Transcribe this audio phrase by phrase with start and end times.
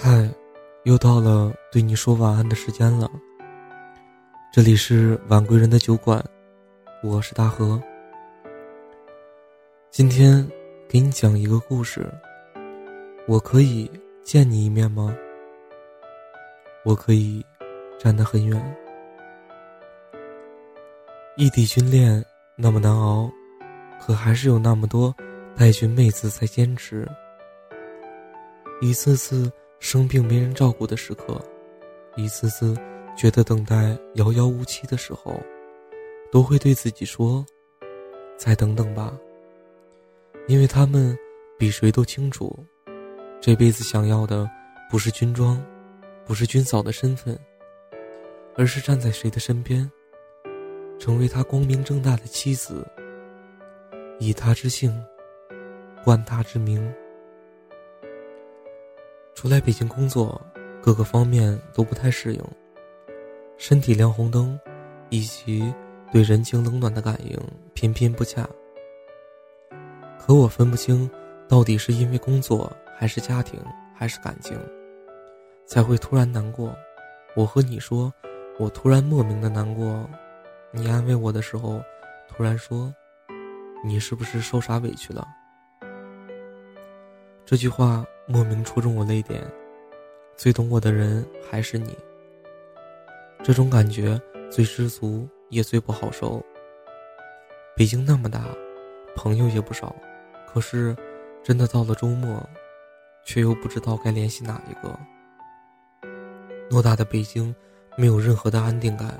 [0.00, 0.30] 嗨，
[0.84, 3.10] 又到了对你说晚安的时间了。
[4.52, 6.24] 这里是晚归人的酒馆，
[7.02, 7.82] 我是大河。
[9.90, 10.48] 今天
[10.88, 12.08] 给你讲一个故事。
[13.26, 13.90] 我可以
[14.22, 15.12] 见你一面吗？
[16.84, 17.44] 我可以
[17.98, 18.76] 站得很远。
[21.36, 22.24] 异地军恋
[22.54, 23.28] 那么难熬，
[24.00, 25.12] 可还是有那么多
[25.56, 27.04] 带军妹子在坚持。
[28.80, 29.50] 一次次。
[29.80, 31.40] 生病没人照顾的时刻，
[32.16, 32.76] 一次次
[33.16, 35.40] 觉得等待遥遥无期的时候，
[36.30, 37.44] 都会对自己说
[38.36, 39.16] ：“再等等吧。”
[40.48, 41.16] 因为他们
[41.58, 42.64] 比谁都清楚，
[43.40, 44.48] 这辈子想要的
[44.90, 45.62] 不是军装，
[46.24, 47.38] 不是军嫂的身份，
[48.56, 49.90] 而是站在谁的身边，
[50.98, 52.86] 成为他光明正大的妻子，
[54.18, 54.92] 以他之姓，
[56.02, 56.92] 冠他之名。
[59.38, 60.44] 出来北京工作，
[60.82, 62.42] 各个方面都不太适应，
[63.56, 64.58] 身体亮红灯，
[65.10, 65.72] 以及
[66.10, 67.38] 对人情冷暖的感应
[67.72, 68.44] 频频不恰。
[70.18, 71.08] 可我分不清，
[71.46, 73.60] 到底是因为工作，还是家庭，
[73.94, 74.58] 还是感情，
[75.64, 76.74] 才会突然难过。
[77.36, 78.12] 我和你说，
[78.58, 80.10] 我突然莫名的难过，
[80.72, 81.80] 你安慰我的时候，
[82.28, 82.92] 突然说，
[83.84, 85.24] 你是不是受啥委屈了？
[87.46, 88.04] 这句话。
[88.30, 89.42] 莫名戳中我泪点，
[90.36, 91.96] 最懂我的人还是你。
[93.42, 96.44] 这种感觉最知足，也最不好受。
[97.74, 98.44] 北京那么大，
[99.16, 99.96] 朋友也不少，
[100.46, 100.94] 可是
[101.42, 102.46] 真的到了周末，
[103.24, 104.94] 却又不知道该联系哪一个。
[106.68, 107.54] 偌大的北京，
[107.96, 109.18] 没有任何的安定感。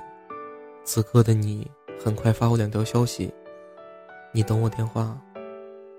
[0.84, 1.66] 此刻的你，
[1.98, 3.32] 很快发我两条消息：
[4.32, 5.18] 你等我电话，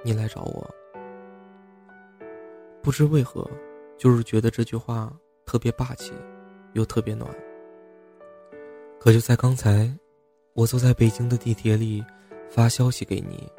[0.04, 0.70] 你来找我。
[2.82, 3.50] 不知为何，
[3.98, 5.12] 就是觉得这句话
[5.46, 6.14] 特别霸气，
[6.74, 7.30] 又特别暖。
[9.00, 9.90] 可就在刚才，
[10.54, 12.04] 我坐在北京的地铁里，
[12.50, 13.50] 发消息给你。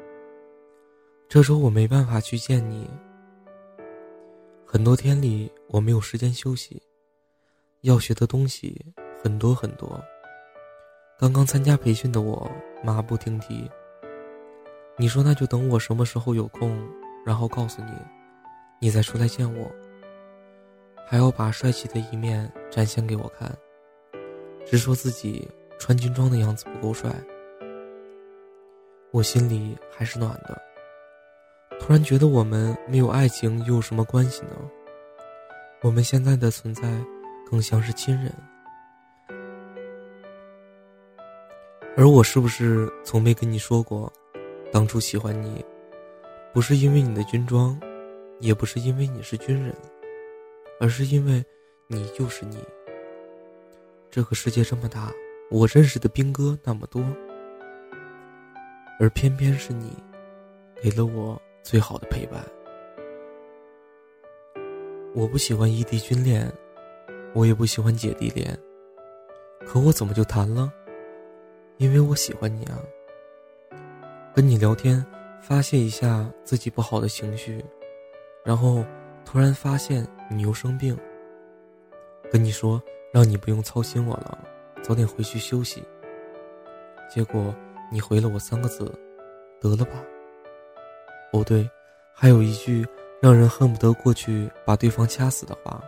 [1.27, 2.89] 这周我没办法去见你。
[4.65, 6.81] 很多天里我没有时间休息，
[7.81, 8.79] 要学的东西
[9.23, 10.01] 很多很多。
[11.19, 12.51] 刚刚参加培训的我
[12.83, 13.69] 马不停蹄。
[14.97, 16.77] 你说那就等我什么时候有空，
[17.25, 17.91] 然后告诉你。
[18.83, 19.71] 你再出来见我，
[21.07, 23.55] 还要把帅气的一面展现给我看，
[24.65, 25.47] 只说自己
[25.77, 27.11] 穿军装的样子不够帅，
[29.11, 30.59] 我心里还是暖的。
[31.79, 34.55] 突然觉得我们没有爱情又有什么关系呢？
[35.83, 36.81] 我们现在的存在
[37.51, 38.33] 更像是亲人，
[41.95, 44.11] 而我是不是从没跟你说过，
[44.71, 45.63] 当初喜欢你，
[46.51, 47.79] 不是因为你的军装？
[48.41, 49.71] 也不是因为你是军人，
[50.79, 51.43] 而是因为，
[51.87, 52.57] 你就是你。
[54.09, 55.13] 这个世界这么大，
[55.51, 57.05] 我认识的兵哥那么多，
[58.99, 59.95] 而偏偏是你，
[60.81, 62.43] 给了我最好的陪伴。
[65.13, 66.51] 我不喜欢异地军恋，
[67.35, 68.57] 我也不喜欢姐弟恋，
[69.67, 70.73] 可我怎么就谈了？
[71.77, 72.79] 因为我喜欢你啊。
[74.33, 75.05] 跟你聊天，
[75.41, 77.63] 发泄一下自己不好的情绪。
[78.43, 78.83] 然后，
[79.23, 80.97] 突然发现你又生病。
[82.31, 82.81] 跟你说，
[83.13, 84.39] 让你不用操心我了，
[84.81, 85.83] 早点回去休息。
[87.13, 87.53] 结果
[87.91, 88.91] 你回了我三个字
[89.61, 89.91] ：“得了吧。”
[91.33, 91.69] 哦对，
[92.13, 92.87] 还有一句
[93.21, 95.83] 让人恨不得过去把对方掐死的话：“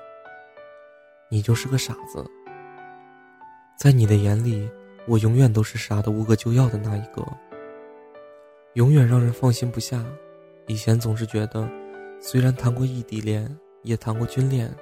[1.29, 2.23] 你就是个傻子。”
[3.79, 4.69] 在你的眼里，
[5.07, 7.25] 我永远都是傻的无可救药的那一个，
[8.73, 10.05] 永远让人放心不下。
[10.67, 11.67] 以前总是觉得。
[12.25, 14.73] 虽然谈过异地恋，也谈过军恋，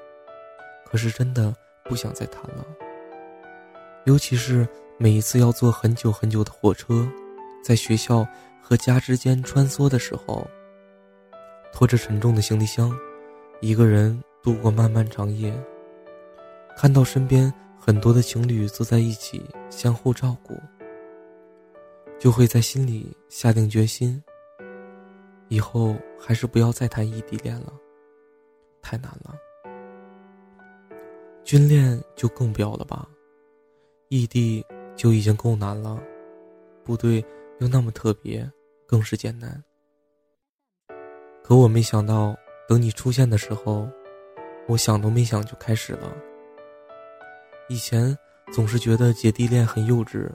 [0.85, 1.51] 可是真的
[1.85, 2.63] 不想再谈了。
[4.05, 4.65] 尤其是
[4.99, 7.03] 每一次要坐很久很久的火车，
[7.63, 8.23] 在学校
[8.61, 10.47] 和家之间穿梭的时候，
[11.73, 12.95] 拖着沉重的行李箱，
[13.59, 15.51] 一个人度过漫漫长夜，
[16.77, 20.53] 看到身边很多的情侣坐在一起相互照顾，
[22.19, 24.23] 就会在心里下定决心。
[25.51, 27.73] 以后还是不要再谈异地恋了，
[28.81, 29.35] 太难了。
[31.43, 33.05] 军恋就更不要了吧，
[34.07, 34.65] 异地
[34.95, 36.01] 就已经够难了，
[36.85, 37.21] 部队
[37.59, 38.49] 又那么特别，
[38.87, 39.61] 更是艰难。
[41.43, 42.33] 可我没想到，
[42.65, 43.85] 等你出现的时候，
[44.69, 46.15] 我想都没想就开始了。
[47.67, 48.17] 以前
[48.53, 50.31] 总是觉得姐弟恋很幼稚，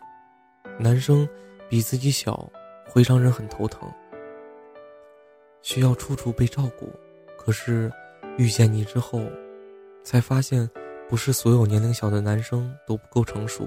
[0.78, 1.26] 男生
[1.70, 2.52] 比自己小
[2.86, 3.90] 会让人很头疼。
[5.66, 6.88] 需要处处被照顾，
[7.36, 7.90] 可是
[8.38, 9.20] 遇见你之后，
[10.04, 10.70] 才发现，
[11.08, 13.66] 不是所有年龄小的男生都不够成熟。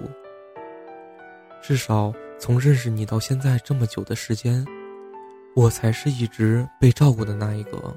[1.62, 4.66] 至少从认识你到现在这么久的时间，
[5.58, 7.94] 我才是一直被照顾的那一个。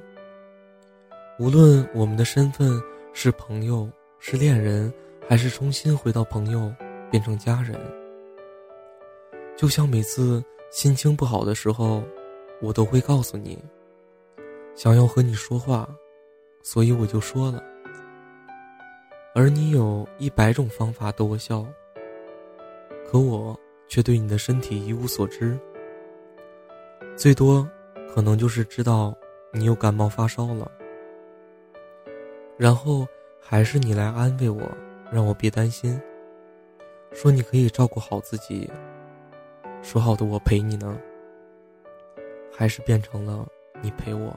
[1.39, 2.83] 无论我们的身份
[3.13, 3.89] 是朋友、
[4.19, 4.93] 是恋人，
[5.29, 6.75] 还是重新回到朋友
[7.09, 7.81] 变成家人，
[9.57, 12.03] 就像每次心情不好的时候，
[12.61, 13.57] 我都会告诉你，
[14.75, 15.89] 想要和你说话，
[16.63, 17.63] 所以我就说了。
[19.35, 21.67] 而你有一百种方法逗我笑。
[23.05, 23.55] 可我
[23.89, 25.59] 却对你的身体一无所知，
[27.15, 27.69] 最多
[28.15, 29.15] 可能就是知道
[29.53, 30.71] 你又感冒发烧了，
[32.57, 33.07] 然后
[33.39, 34.63] 还是你来安慰我，
[35.11, 36.01] 让我别担心，
[37.13, 38.71] 说你可以照顾好自己，
[39.83, 40.99] 说好的我陪你呢，
[42.51, 43.47] 还是变成了
[43.83, 44.35] 你陪我。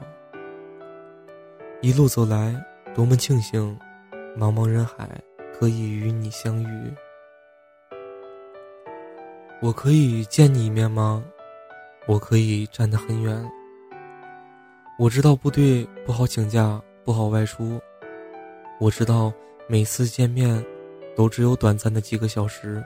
[1.82, 2.54] 一路走来，
[2.94, 3.78] 多么庆幸，
[4.36, 5.08] 茫茫人海
[5.52, 6.94] 可以与你相遇。
[9.60, 11.22] 我可以见你一面吗？
[12.06, 13.50] 我可以站得很远。
[14.98, 17.78] 我知道部队不好请假，不好外出。
[18.80, 19.30] 我知道
[19.68, 20.64] 每次见面
[21.14, 22.82] 都只有短暂的几个小时。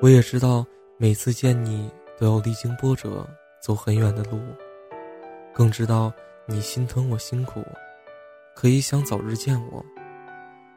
[0.00, 0.64] 我也知道
[0.96, 3.26] 每次见你都要历经波折，
[3.60, 4.40] 走很远的路。
[5.52, 6.10] 更知道
[6.50, 7.64] 你心疼我辛苦，
[8.54, 9.82] 可以想早日见我。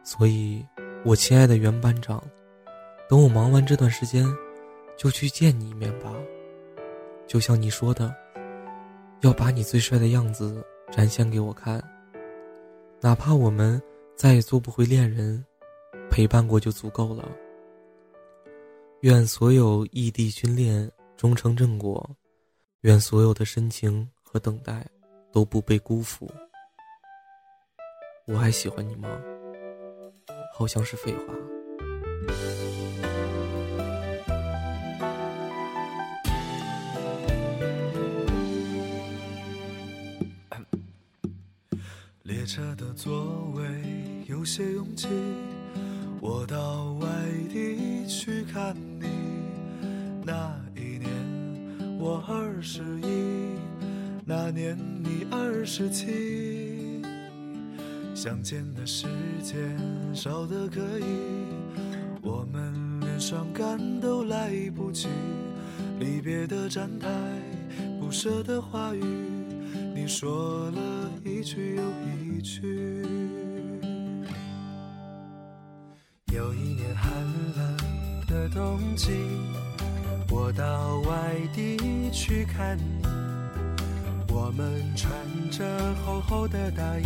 [0.04, 0.64] 所以，
[1.04, 2.24] 我亲爱的袁班长，
[3.10, 4.26] 等我忙完这段时间。
[4.96, 6.14] 就去见你一面吧，
[7.26, 8.16] 就像你说的，
[9.22, 11.84] 要把你最帅的样子展现给我看。
[13.02, 13.82] 哪怕我们
[14.16, 15.44] 再也做不回恋人，
[16.12, 17.28] 陪伴过就足够了。
[19.00, 22.08] 愿所有异地军恋终成正果，
[22.82, 24.86] 愿所有的深情和等待
[25.34, 26.32] 都不被辜负。
[28.28, 29.10] 我还喜欢你吗？
[30.54, 31.34] 好像是废话。
[42.22, 43.64] 列车的座位
[44.28, 45.08] 有些拥挤，
[46.22, 47.08] 我到外
[47.52, 49.08] 地去看你。
[50.26, 51.10] 那一年
[52.00, 53.13] 我二十一，
[54.46, 57.02] 那年你二十七。
[58.14, 59.08] 相见的时
[59.42, 59.80] 间
[60.14, 61.06] 少得可以，
[62.22, 65.08] 我们连伤感都来不及。
[65.98, 67.08] 离别的站台，
[68.02, 69.02] 不舍的话语，
[69.96, 71.84] 你说了一句又
[72.18, 72.42] 一。
[72.42, 72.62] 句。
[76.34, 77.10] 有一年寒
[77.56, 77.78] 冷
[78.28, 79.14] 的冬季，
[80.30, 81.78] 我到外地
[82.12, 83.33] 去看你。
[84.36, 85.12] 我们穿
[85.52, 85.64] 着
[86.04, 87.06] 厚厚的大衣，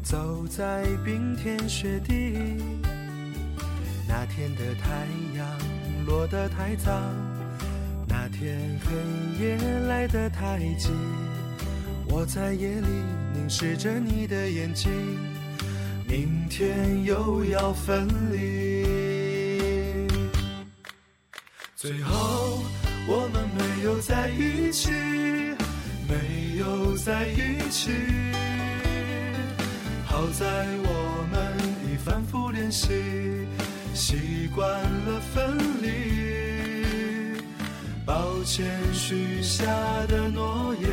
[0.00, 2.38] 走在冰天雪地。
[4.08, 5.44] 那天的太阳
[6.06, 6.92] 落得太早，
[8.08, 9.58] 那天黑夜
[9.88, 10.90] 来得太急。
[12.08, 12.86] 我在夜里
[13.32, 14.92] 凝视着你的眼睛，
[16.06, 18.86] 明天又要分离。
[21.74, 22.62] 最后
[23.08, 24.90] 我们没有在一起，
[26.64, 27.90] 有在一起。
[30.06, 30.44] 好在
[30.82, 31.52] 我们
[31.84, 32.88] 已反复练习，
[33.92, 37.38] 习惯了分离。
[38.06, 39.66] 抱歉许下
[40.08, 40.88] 的诺言。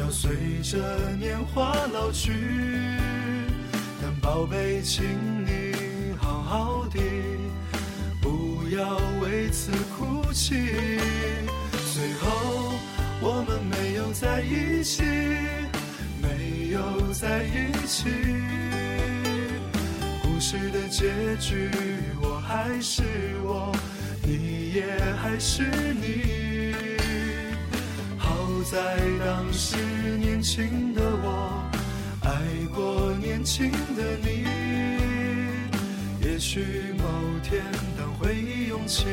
[0.00, 0.30] 要随
[0.62, 0.78] 着
[1.18, 2.32] 年华老去，
[4.00, 5.04] 但宝贝，请
[5.44, 5.74] 你
[6.20, 7.00] 好好的，
[8.22, 10.54] 不要为此哭泣。
[11.92, 12.72] 最后
[13.20, 13.60] 我们
[14.12, 15.02] 在一起，
[16.20, 18.08] 没有在一起。
[20.22, 21.70] 故事的结局，
[22.20, 23.02] 我还是
[23.42, 23.74] 我，
[24.22, 24.84] 你也
[25.22, 25.62] 还是
[25.94, 26.74] 你。
[28.16, 28.36] 好
[28.70, 29.76] 在当时
[30.18, 31.62] 年轻的我，
[32.22, 32.30] 爱
[32.74, 34.46] 过年轻的你。
[36.20, 36.60] 也许
[36.96, 37.04] 某
[37.42, 37.62] 天
[37.96, 39.04] 当回忆涌起，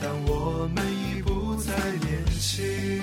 [0.00, 1.72] 但我们已不再
[2.06, 3.01] 年轻。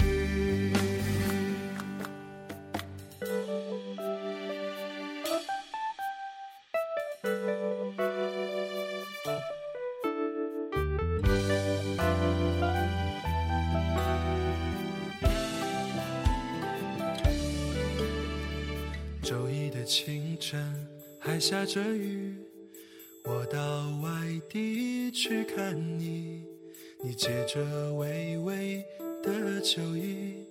[19.90, 22.36] 清晨还下着雨，
[23.26, 26.44] 我到外地去看你。
[27.04, 28.86] 你借着微微
[29.24, 30.46] 的酒意，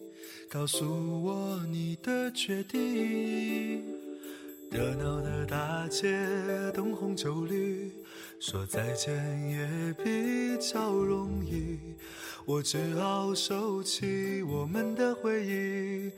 [0.50, 0.84] 告诉
[1.22, 3.84] 我你的决定。
[4.72, 6.18] 热闹的大街，
[6.74, 7.92] 灯红酒绿，
[8.40, 9.12] 说再见
[9.50, 11.78] 也比较容易。
[12.46, 16.10] 我只好收起我们的回忆，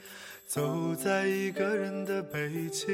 [0.46, 2.86] 走在一个人的北京。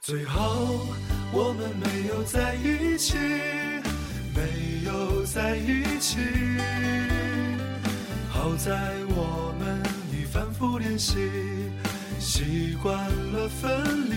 [0.00, 0.86] 最后，
[1.32, 3.16] 我们没有在一起，
[4.34, 6.18] 没有在一起。
[8.30, 8.72] 好在
[9.10, 11.18] 我们已反复练习。
[12.18, 12.94] 习惯
[13.32, 14.16] 了分离，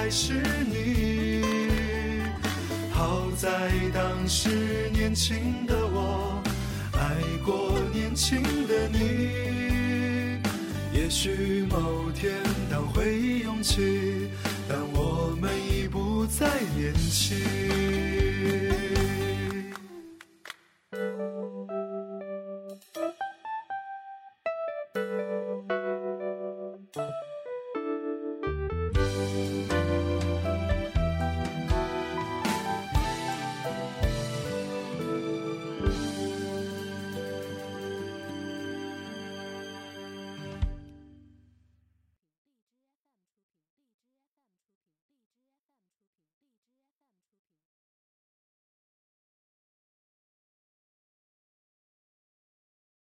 [0.00, 0.32] 还是
[0.72, 1.42] 你。
[2.90, 6.42] 好在当时年轻的我，
[6.94, 10.38] 爱过年轻的你。
[10.90, 12.32] 也许某天
[12.70, 14.30] 当回忆涌起，
[14.66, 17.36] 但我们已不再年轻。